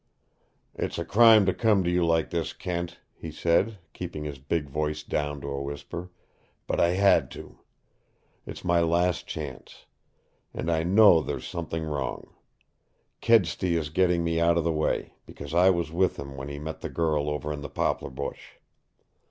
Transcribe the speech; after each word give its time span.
"It's 0.73 0.97
a 0.97 1.05
crime 1.05 1.45
to 1.45 1.53
come 1.53 1.83
to 1.83 1.89
you 1.91 2.03
like 2.03 2.31
this, 2.31 2.53
Kent," 2.53 2.99
he 3.13 3.29
said, 3.29 3.77
keeping 3.93 4.23
his 4.23 4.39
big 4.39 4.67
voice 4.67 5.03
down 5.03 5.41
to 5.41 5.47
a 5.49 5.61
whisper. 5.61 6.09
"But 6.65 6.79
I 6.79 6.93
had 6.97 7.29
to. 7.37 7.59
It's 8.47 8.63
my 8.63 8.79
last 8.81 9.27
chance. 9.27 9.85
And 10.55 10.71
I 10.71 10.81
know 10.81 11.21
there's 11.21 11.45
something 11.45 11.83
wrong. 11.85 12.33
Kedsty 13.21 13.75
is 13.75 13.91
getting 13.91 14.23
me 14.23 14.39
out 14.39 14.57
of 14.57 14.63
the 14.63 14.73
way 14.73 15.13
because 15.27 15.53
I 15.53 15.69
was 15.69 15.91
with 15.91 16.17
him 16.17 16.35
when 16.35 16.49
he 16.49 16.57
met 16.57 16.81
the 16.81 16.89
girl 16.89 17.29
over 17.29 17.53
in 17.53 17.61
the 17.61 17.69
poplar 17.69 18.09
bush. 18.09 18.53